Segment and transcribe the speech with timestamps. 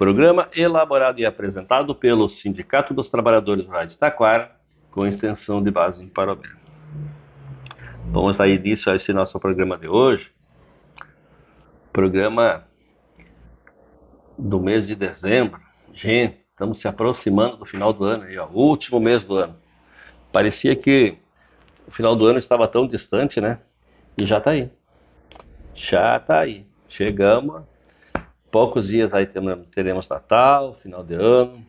[0.00, 4.50] Programa elaborado e apresentado pelo Sindicato dos Trabalhadores Rurais de Taquara,
[4.90, 6.48] com extensão de base em Parobé.
[8.06, 10.32] Vamos dar início a esse nosso programa de hoje.
[11.92, 12.64] Programa
[14.38, 15.60] do mês de dezembro.
[15.92, 19.54] Gente, estamos se aproximando do final do ano, aí, ó, último mês do ano.
[20.32, 21.18] Parecia que
[21.86, 23.58] o final do ano estava tão distante, né?
[24.16, 24.70] E já está aí.
[25.74, 26.66] Já está aí.
[26.88, 27.64] Chegamos
[28.50, 31.64] poucos dias aí teremos Natal, final de ano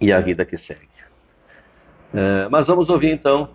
[0.00, 0.88] e a vida que segue.
[2.12, 3.50] É, mas vamos ouvir então,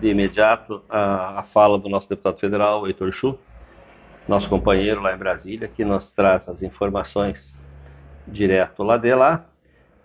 [0.00, 3.38] de imediato, a, a, fala do nosso deputado federal, Heitor Chu,
[4.28, 7.56] nosso companheiro lá em Brasília, que nos traz as informações
[8.26, 9.46] direto lá de lá,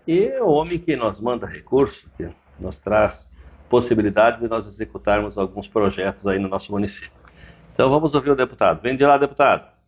[0.07, 3.29] e o homem que nos manda recursos, que nos traz
[3.69, 7.11] possibilidade de nós executarmos alguns projetos aí no nosso município.
[7.73, 8.81] Então vamos ouvir o deputado.
[8.81, 9.80] Vem de lá, deputado.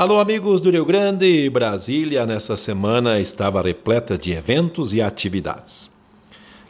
[0.00, 5.90] Alô, amigos do Rio Grande, Brasília nessa semana estava repleta de eventos e atividades.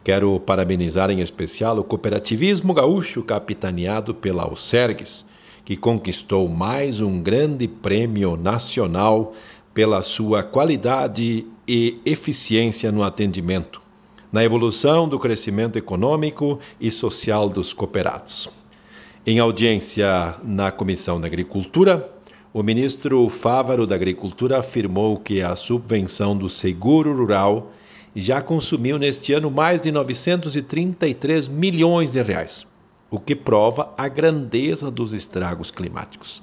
[0.03, 5.25] Quero parabenizar em especial o cooperativismo gaúcho capitaneado pela Alcergues,
[5.65, 9.33] que conquistou mais um grande prêmio nacional
[9.73, 13.81] pela sua qualidade e eficiência no atendimento,
[14.33, 18.51] na evolução do crescimento econômico e social dos cooperados.
[19.25, 22.11] Em audiência na Comissão da Agricultura,
[22.53, 27.71] o ministro Fávaro da Agricultura afirmou que a subvenção do seguro rural
[28.15, 32.67] já consumiu neste ano mais de 933 milhões de reais,
[33.09, 36.43] o que prova a grandeza dos estragos climáticos.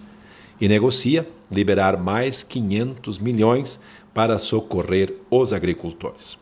[0.61, 3.77] E negocia liberar mais 500 milhões
[4.13, 6.37] para socorrer os agricultores.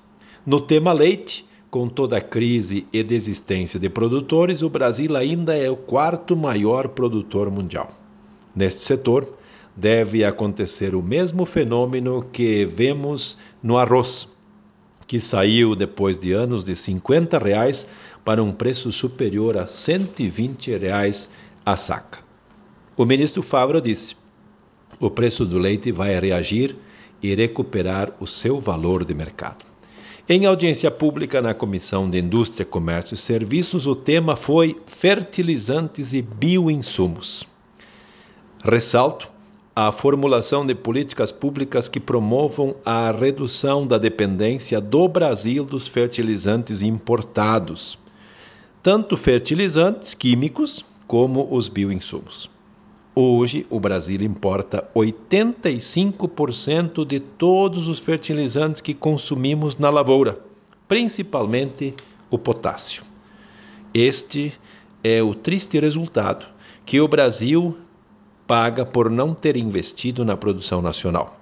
[0.45, 5.71] No tema leite, com toda a crise e desistência de produtores, o Brasil ainda é
[5.71, 7.91] o quarto maior produtor mundial.
[8.55, 9.35] Neste setor,
[9.75, 14.27] deve acontecer o mesmo fenômeno que vemos no arroz,
[15.05, 17.85] que saiu depois de anos de 50 reais
[18.23, 21.29] para um preço superior a 120 reais
[21.65, 22.19] a saca.
[22.95, 24.15] O ministro Fabro disse:
[24.99, 26.75] o preço do leite vai reagir
[27.21, 29.65] e recuperar o seu valor de mercado.
[30.27, 36.21] Em audiência pública na Comissão de Indústria, Comércio e Serviços, o tema foi fertilizantes e
[36.21, 37.45] bioinsumos.
[38.63, 39.34] Ressalto
[39.75, 46.81] a formulação de políticas públicas que promovam a redução da dependência do Brasil dos fertilizantes
[46.81, 47.97] importados,
[48.81, 52.49] tanto fertilizantes químicos como os bioinsumos.
[53.13, 60.39] Hoje, o Brasil importa 85% de todos os fertilizantes que consumimos na lavoura,
[60.87, 61.93] principalmente
[62.29, 63.03] o potássio.
[63.93, 64.53] Este
[65.03, 66.45] é o triste resultado
[66.85, 67.75] que o Brasil
[68.47, 71.39] paga por não ter investido na produção nacional.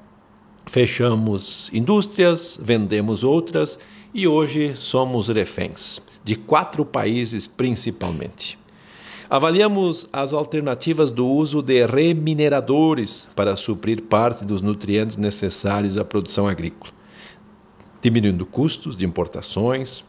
[0.66, 3.78] Fechamos indústrias, vendemos outras
[4.14, 8.58] e hoje somos reféns de quatro países principalmente.
[9.30, 16.48] Avaliamos as alternativas do uso de remineradores para suprir parte dos nutrientes necessários à produção
[16.48, 16.94] agrícola,
[18.02, 20.04] diminuindo custos de importações,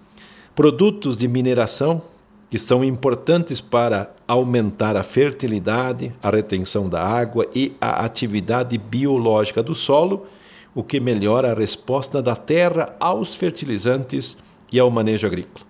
[0.54, 2.02] produtos de mineração
[2.54, 9.60] que são importantes para aumentar a fertilidade, a retenção da água e a atividade biológica
[9.60, 10.28] do solo,
[10.72, 14.36] o que melhora a resposta da terra aos fertilizantes
[14.70, 15.66] e ao manejo agrícola.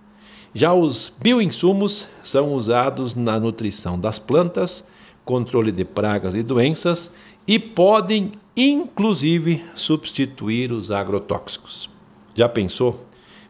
[0.53, 4.87] Já os bioinsumos são usados na nutrição das plantas,
[5.25, 7.11] controle de pragas e doenças
[7.47, 11.89] e podem, inclusive, substituir os agrotóxicos.
[12.35, 13.07] Já pensou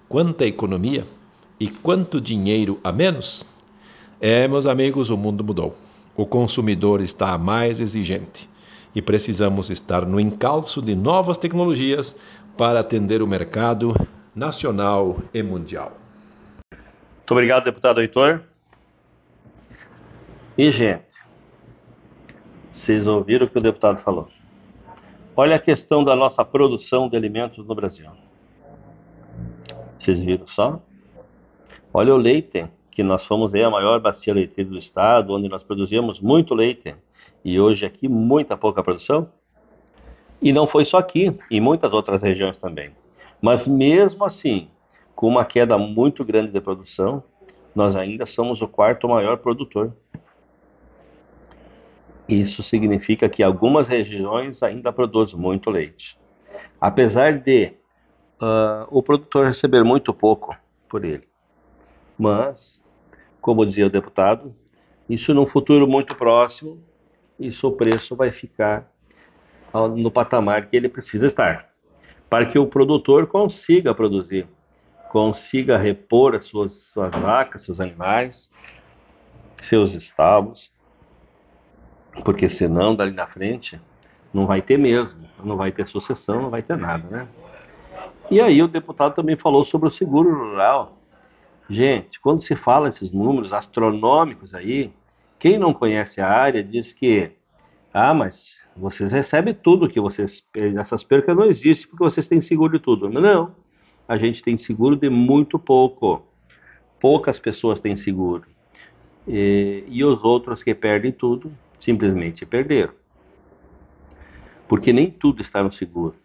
[0.08, 1.04] quanta economia
[1.58, 3.44] e quanto dinheiro a menos?
[4.20, 5.76] É, meus amigos, o mundo mudou.
[6.16, 8.48] O consumidor está mais exigente
[8.94, 12.16] e precisamos estar no encalço de novas tecnologias
[12.56, 13.94] para atender o mercado
[14.34, 15.92] nacional e mundial.
[16.70, 18.42] Muito obrigado, deputado Heitor.
[20.56, 21.04] E, gente,
[22.72, 24.28] vocês ouviram o que o deputado falou.
[25.36, 28.08] Olha a questão da nossa produção de alimentos no Brasil.
[29.98, 30.80] Vocês viram só?
[31.96, 35.62] Olha o leite, que nós fomos aí a maior bacia leiteira do estado, onde nós
[35.62, 36.96] produzíamos muito leite.
[37.44, 39.30] E hoje aqui muita pouca produção.
[40.42, 42.90] E não foi só aqui, em muitas outras regiões também.
[43.40, 44.66] Mas mesmo assim,
[45.14, 47.22] com uma queda muito grande de produção,
[47.72, 49.92] nós ainda somos o quarto maior produtor.
[52.28, 56.18] Isso significa que algumas regiões ainda produzem muito leite.
[56.80, 57.66] Apesar de
[58.42, 60.56] uh, o produtor receber muito pouco
[60.88, 61.33] por ele.
[62.18, 62.80] Mas,
[63.40, 64.54] como dizia o deputado,
[65.08, 66.82] isso num futuro muito próximo,
[67.38, 68.90] isso o preço vai ficar
[69.96, 71.68] no patamar que ele precisa estar,
[72.30, 74.46] para que o produtor consiga produzir
[75.14, 78.50] consiga repor as suas, suas vacas, seus animais,
[79.62, 80.72] seus estábulos,
[82.24, 83.80] porque senão dali na frente
[84.32, 87.28] não vai ter mesmo, não vai ter sucessão, não vai ter nada, né?
[88.28, 90.98] E aí o deputado também falou sobre o seguro rural.
[91.68, 94.92] Gente, quando se fala esses números astronômicos aí,
[95.38, 97.32] quem não conhece a área diz que
[97.92, 102.76] ah, mas vocês recebem tudo que vocês essas percas não existem porque vocês têm seguro
[102.76, 103.08] de tudo.
[103.08, 103.54] Não
[104.06, 106.26] a gente tem seguro de muito pouco.
[107.00, 108.44] Poucas pessoas têm seguro.
[109.26, 112.92] E, e os outros que perdem tudo, simplesmente perderam.
[114.68, 116.16] Porque nem tudo está no seguro.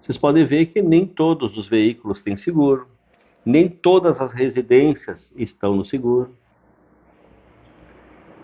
[0.00, 2.86] Vocês podem ver que nem todos os veículos têm seguro,
[3.48, 6.36] nem todas as residências estão no seguro.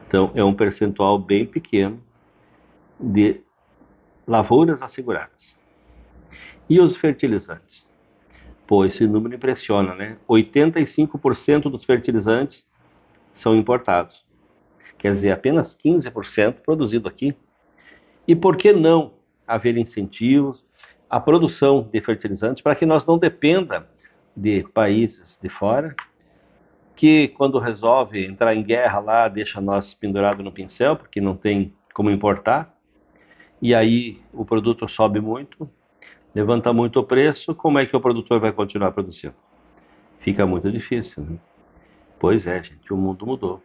[0.09, 2.03] Então, é um percentual bem pequeno
[2.99, 3.43] de
[4.27, 5.59] lavouras asseguradas.
[6.71, 7.87] E os fertilizantes?
[8.67, 10.17] Pô, esse número impressiona, né?
[10.27, 12.67] 85% dos fertilizantes
[13.35, 14.25] são importados.
[14.97, 17.37] Quer dizer, apenas 15% produzido aqui.
[18.26, 19.12] E por que não
[19.47, 20.64] haver incentivos
[21.11, 23.87] à produção de fertilizantes para que nós não dependa
[24.37, 25.95] de países de fora
[26.97, 31.75] que quando resolve entrar em guerra lá deixa nós pendurado no pincel porque não tem
[31.93, 32.75] como importar
[33.61, 35.69] e aí o produto sobe muito
[36.35, 39.35] levanta muito o preço, como é que o produtor vai continuar produzindo?
[40.19, 41.23] Fica muito difícil.
[41.23, 41.37] Né?
[42.19, 43.62] Pois é, gente, o mundo mudou.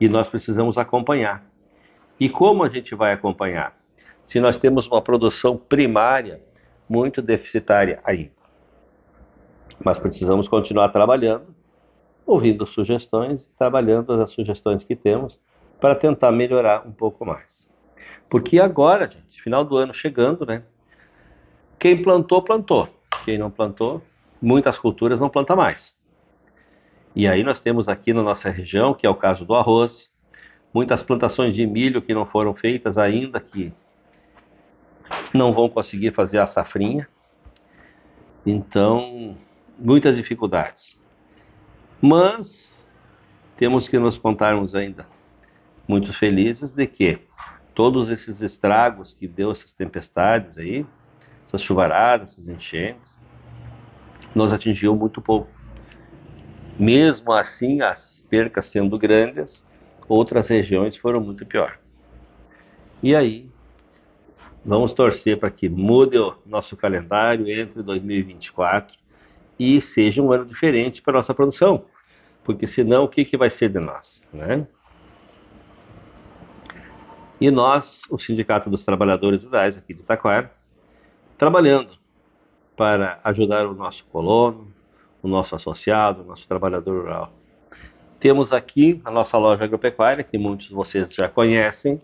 [0.00, 1.44] E nós precisamos acompanhar.
[2.20, 3.76] E como a gente vai acompanhar?
[4.26, 6.40] Se nós temos uma produção primária
[6.88, 8.30] muito deficitária aí.
[9.84, 11.46] Mas precisamos continuar trabalhando,
[12.26, 15.38] ouvindo sugestões, trabalhando as sugestões que temos
[15.80, 17.68] para tentar melhorar um pouco mais.
[18.28, 20.62] Porque agora, gente, final do ano chegando, né?
[21.78, 22.88] Quem plantou, plantou.
[23.24, 24.02] Quem não plantou,
[24.42, 25.96] muitas culturas não planta mais.
[27.14, 30.10] E aí nós temos aqui na nossa região, que é o caso do arroz,
[30.72, 33.72] muitas plantações de milho que não foram feitas ainda, que
[35.32, 37.08] não vão conseguir fazer a safrinha.
[38.44, 39.36] Então,
[39.78, 41.00] muitas dificuldades.
[42.00, 42.74] Mas
[43.56, 45.06] temos que nos contarmos ainda
[45.86, 47.18] muito felizes de que
[47.74, 50.84] todos esses estragos que deu essas tempestades aí,
[51.46, 53.18] essas chuvaradas, essas enchentes,
[54.34, 55.50] nos atingiu muito pouco.
[56.78, 59.64] Mesmo assim, as percas sendo grandes,
[60.08, 61.78] outras regiões foram muito pior.
[63.02, 63.48] E aí,
[64.64, 68.98] vamos torcer para que mude o nosso calendário entre 2024
[69.58, 71.84] e seja um ano diferente para nossa produção.
[72.44, 74.22] Porque senão, o que, que vai ser de nós?
[74.32, 74.66] Né?
[77.40, 80.52] E nós, o Sindicato dos Trabalhadores Rurais aqui de Itaquara,
[81.36, 81.90] trabalhando
[82.76, 84.72] para ajudar o nosso colono,
[85.22, 87.32] o nosso associado, o nosso trabalhador rural.
[88.20, 92.00] Temos aqui a nossa loja agropecuária, que muitos de vocês já conhecem,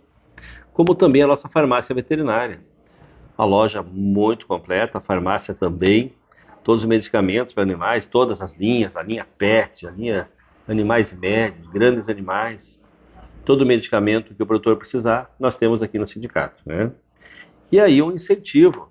[0.73, 2.61] como também a nossa farmácia veterinária.
[3.37, 6.15] A loja muito completa, a farmácia também,
[6.65, 10.29] todos os medicamentos para animais, todas as linhas, a linha PET, a linha
[10.67, 12.83] animais médios, grandes animais,
[13.45, 16.63] todo o medicamento que o produtor precisar, nós temos aqui no sindicato.
[16.65, 16.91] Né?
[17.71, 18.91] E aí um incentivo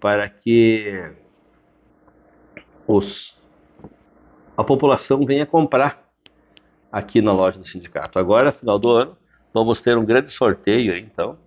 [0.00, 1.12] para que
[2.86, 3.38] os,
[4.56, 6.10] a população venha comprar
[6.90, 8.18] aqui na loja do sindicato.
[8.18, 9.16] Agora, final do ano,
[9.52, 11.38] vamos ter um grande sorteio, então,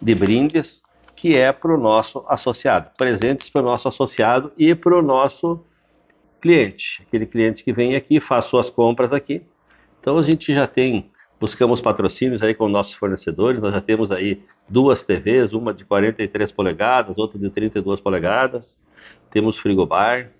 [0.00, 0.84] de brindes
[1.16, 5.64] que é para o nosso associado, presentes para o nosso associado e para o nosso
[6.40, 9.42] cliente, aquele cliente que vem aqui, faz suas compras aqui.
[10.00, 13.60] Então a gente já tem buscamos patrocínios aí com nossos fornecedores.
[13.60, 18.78] Nós já temos aí duas TVs, uma de 43 polegadas, outra de 32 polegadas.
[19.30, 20.30] Temos frigobar,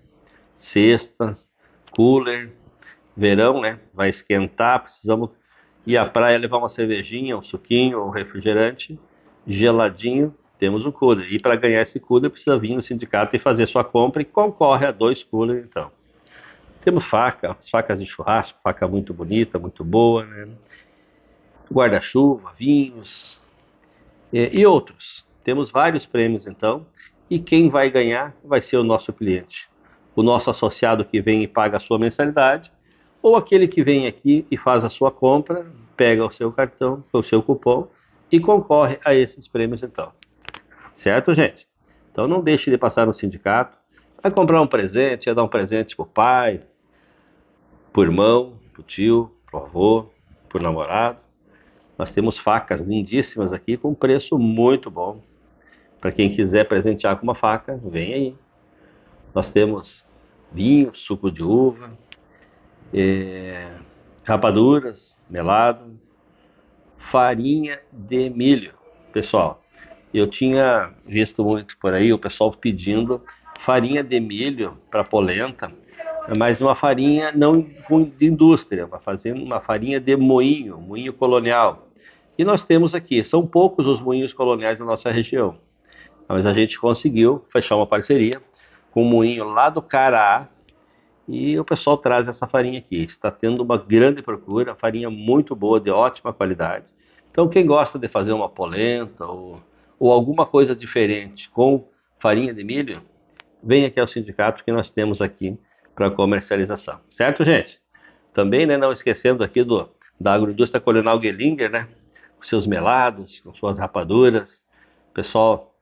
[0.57, 1.47] cestas,
[1.91, 2.51] cooler.
[3.15, 3.79] Verão, né?
[3.93, 5.29] Vai esquentar, precisamos
[5.87, 8.99] ir à praia levar uma cervejinha, um suquinho, um refrigerante
[9.47, 10.35] geladinho.
[10.59, 11.31] Temos um cooler.
[11.33, 14.85] E para ganhar esse cooler, precisa vir no sindicato e fazer sua compra e concorre
[14.85, 15.91] a dois coolers, então.
[16.83, 20.47] Temos faca, facas de churrasco, faca muito bonita, muito boa, né?
[21.71, 23.37] guarda-chuva, vinhos
[24.31, 25.25] e, e outros.
[25.43, 26.85] Temos vários prêmios então,
[27.29, 29.67] e quem vai ganhar vai ser o nosso cliente,
[30.15, 32.71] o nosso associado que vem e paga a sua mensalidade,
[33.21, 35.65] ou aquele que vem aqui e faz a sua compra,
[35.97, 37.87] pega o seu cartão, o seu cupom
[38.31, 40.11] e concorre a esses prêmios então.
[40.95, 41.67] Certo, gente?
[42.11, 43.77] Então não deixe de passar no sindicato.
[44.21, 46.61] Vai comprar um presente, vai dar um presente pro pai,
[47.91, 50.09] pro irmão, pro tio, pro avô,
[50.49, 51.19] pro namorado.
[51.97, 55.21] Nós temos facas lindíssimas aqui com preço muito bom.
[55.99, 58.35] Para quem quiser presentear com uma faca, vem aí.
[59.33, 60.05] Nós temos
[60.51, 61.91] vinho, suco de uva,
[62.93, 63.71] é,
[64.23, 65.99] rapaduras, melado,
[66.97, 68.73] farinha de milho.
[69.11, 69.61] Pessoal,
[70.17, 73.21] eu tinha visto muito por aí o pessoal pedindo
[73.59, 75.71] farinha de milho para polenta
[76.37, 81.87] mas uma farinha não de indústria, uma, fazendo uma farinha de moinho, moinho colonial.
[82.37, 85.57] E nós temos aqui, são poucos os moinhos coloniais da nossa região,
[86.27, 88.41] mas a gente conseguiu fechar uma parceria
[88.91, 90.47] com um moinho lá do Caraá
[91.27, 93.03] e o pessoal traz essa farinha aqui.
[93.03, 96.85] Está tendo uma grande procura, farinha muito boa, de ótima qualidade.
[97.31, 99.61] Então, quem gosta de fazer uma polenta ou,
[99.99, 101.87] ou alguma coisa diferente com
[102.19, 103.01] farinha de milho,
[103.63, 105.57] vem aqui ao sindicato que nós temos aqui
[105.93, 106.99] para comercialização.
[107.09, 107.79] Certo, gente?
[108.33, 111.87] Também, né, não esquecendo aqui do, da agroindústria colonial Gelinger, né?
[112.37, 114.61] Com seus melados, com suas rapaduras.
[115.13, 115.73] Pessoal,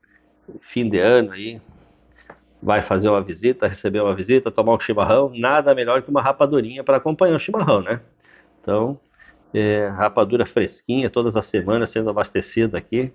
[0.62, 1.60] fim de ano aí,
[2.62, 6.84] vai fazer uma visita, receber uma visita, tomar um chimarrão, nada melhor que uma rapadurinha
[6.84, 8.00] para acompanhar o chimarrão, né?
[8.62, 9.00] Então,
[9.54, 13.12] é, rapadura fresquinha, todas as semanas sendo abastecida aqui.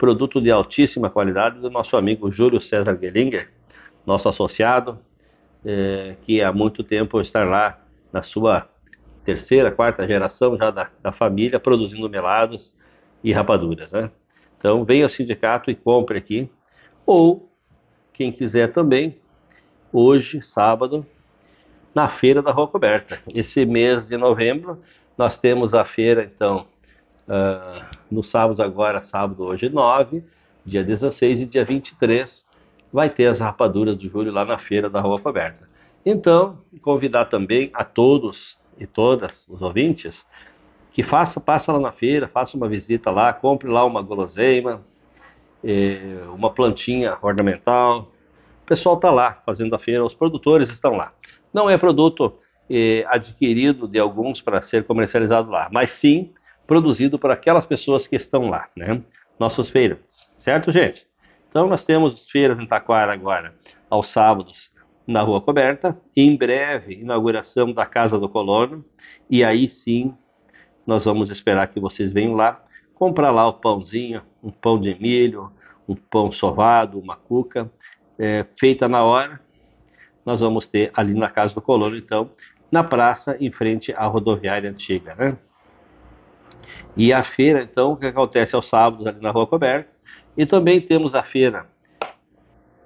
[0.00, 3.50] Produto de altíssima qualidade do nosso amigo Júlio César Gelinger,
[4.06, 4.98] nosso associado,
[5.62, 7.78] é, que há muito tempo está lá
[8.10, 8.66] na sua
[9.26, 12.74] terceira, quarta geração já da, da família, produzindo melados
[13.22, 13.92] e rapaduras.
[13.92, 14.10] Né?
[14.58, 16.50] Então, venha ao sindicato e compre aqui.
[17.04, 17.52] Ou,
[18.14, 19.18] quem quiser também,
[19.92, 21.04] hoje, sábado,
[21.94, 23.20] na Feira da Rua Coberta.
[23.34, 24.80] Esse mês de novembro,
[25.18, 26.66] nós temos a feira, então,
[27.30, 30.24] uh, no sábado agora, sábado hoje 9,
[30.66, 32.44] dia 16 e dia 23,
[32.92, 35.68] vai ter as rapaduras de julho lá na feira da Rua Coberta.
[36.04, 40.26] Então, convidar também a todos e todas os ouvintes
[40.92, 44.82] que faça, passa lá na feira, faça uma visita lá, compre lá uma guloseima,
[45.62, 48.10] eh, uma plantinha ornamental.
[48.62, 51.12] O pessoal está lá fazendo a feira, os produtores estão lá.
[51.52, 56.32] Não é produto eh, adquirido de alguns para ser comercializado lá, mas sim
[56.70, 59.02] produzido por aquelas pessoas que estão lá, né?
[59.40, 61.04] Nossos feirantes, certo, gente?
[61.48, 63.56] Então nós temos feiras em Taquara agora,
[63.90, 64.72] aos sábados,
[65.04, 66.00] na Rua Coberta.
[66.16, 68.84] Em breve, inauguração da Casa do Colono.
[69.28, 70.14] E aí sim,
[70.86, 75.50] nós vamos esperar que vocês venham lá, comprar lá o pãozinho, um pão de milho,
[75.88, 77.68] um pão sovado, uma cuca,
[78.16, 79.40] é, feita na hora.
[80.24, 82.30] Nós vamos ter ali na Casa do Colono, então,
[82.70, 85.36] na praça, em frente à rodoviária antiga, né?
[86.96, 89.90] E a feira, então, que acontece aos sábados ali na Rua Coberta.
[90.36, 91.66] E também temos a feira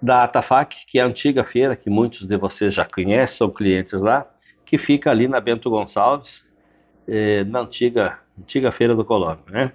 [0.01, 4.01] da Atafac, que é a antiga feira, que muitos de vocês já conhecem, são clientes
[4.01, 4.27] lá,
[4.65, 6.45] que fica ali na Bento Gonçalves,
[7.09, 9.73] eh, na antiga, antiga feira do Colômbio, né?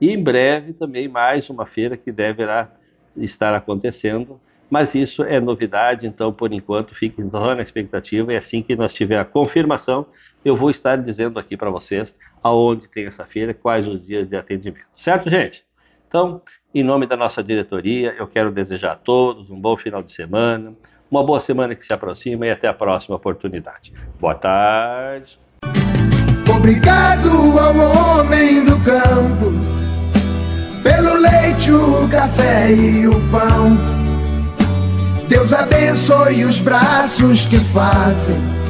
[0.00, 2.70] E em breve também mais uma feira que deverá
[3.16, 8.62] estar acontecendo, mas isso é novidade, então por enquanto fiquem só na expectativa e assim
[8.62, 10.06] que nós tiver a confirmação,
[10.44, 14.36] eu vou estar dizendo aqui para vocês aonde tem essa feira, quais os dias de
[14.36, 14.86] atendimento.
[14.96, 15.64] Certo, gente?
[16.08, 16.42] Então,
[16.74, 20.74] em nome da nossa diretoria, eu quero desejar a todos um bom final de semana,
[21.10, 23.92] uma boa semana que se aproxima e até a próxima oportunidade.
[24.18, 25.38] Boa tarde.
[26.54, 29.52] Obrigado ao homem do campo,
[30.82, 33.76] pelo leite, o café e o pão.
[35.28, 38.61] Deus abençoe os braços que fazem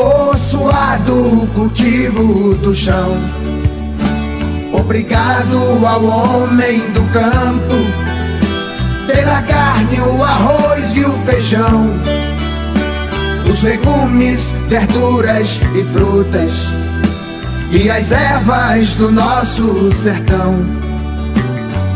[0.00, 3.16] o suado cultivo do chão.
[4.72, 7.74] Obrigado ao homem do campo
[9.06, 11.86] pela carne, o arroz e o feijão,
[13.48, 16.52] os legumes, verduras e frutas
[17.70, 20.54] e as ervas do nosso sertão.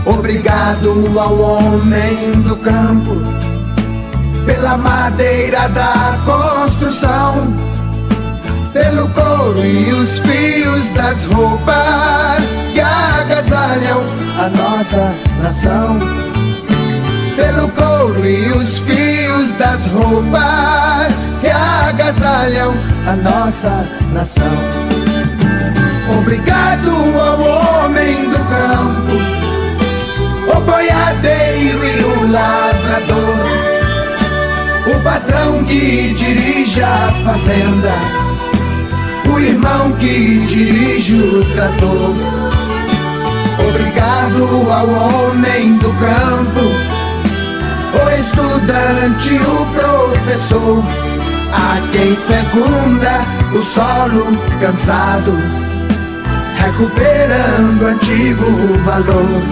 [0.04, 3.16] Obrigado ao homem do campo
[4.44, 7.74] pela madeira da construção
[8.74, 14.02] pelo couro e os fios das roupas que agasalham
[14.36, 15.98] a nossa nação.
[17.36, 22.74] Pelo couro e os fios das roupas que agasalham
[23.06, 24.58] a nossa nação.
[26.18, 26.90] Obrigado
[27.20, 29.14] ao homem do campo,
[30.56, 33.46] o boiadeiro e o lavrador,
[34.94, 38.23] o patrão que dirige a fazenda
[39.34, 42.14] o irmão que dirige o trator.
[43.68, 46.60] Obrigado ao homem do campo,
[47.94, 50.84] o estudante, o professor,
[51.52, 55.32] a quem fecunda o solo cansado,
[56.56, 58.44] recuperando antigo
[58.84, 59.42] valor.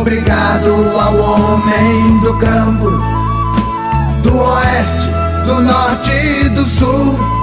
[0.00, 2.90] Obrigado ao homem do campo,
[4.22, 5.08] do oeste,
[5.44, 7.37] do norte e do sul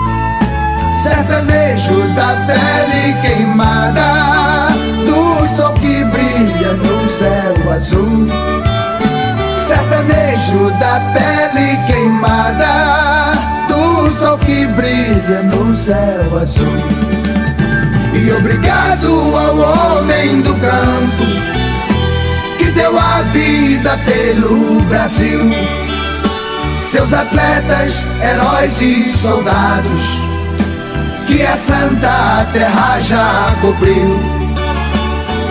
[1.06, 4.70] sertanejo da pele queimada,
[5.06, 8.28] do sol que brilha no céu azul.
[9.60, 13.36] Sertanejo da pele queimada,
[13.70, 16.80] do sol que brilha no céu azul.
[18.16, 21.26] E obrigado ao homem do campo
[22.58, 25.52] que deu a vida pelo Brasil.
[26.82, 30.25] Seus atletas, heróis e soldados
[31.28, 34.20] que a santa terra já cobriu.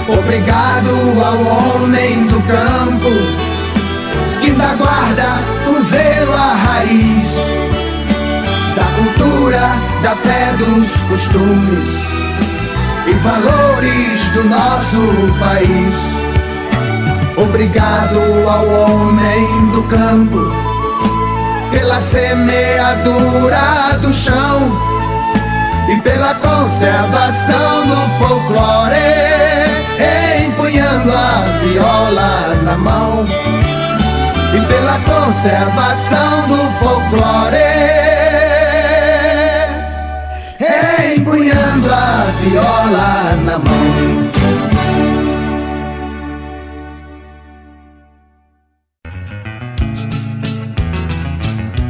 [0.09, 0.91] Obrigado
[1.25, 3.11] ao homem do campo
[4.41, 7.35] que da guarda o zelo a raiz
[8.77, 9.71] da cultura,
[10.03, 11.89] da fé, dos costumes
[13.07, 15.01] e valores do nosso
[15.39, 15.95] país.
[17.37, 20.53] Obrigado ao homem do campo
[21.71, 24.94] pela semeadura do chão
[25.89, 28.97] e pela conservação do folclore,
[30.47, 33.25] empunhando a viola na mão.
[34.55, 37.57] E pela conservação do folclore,
[41.17, 44.44] empunhando a viola na mão.